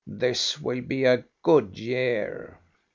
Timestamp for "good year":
1.43-2.57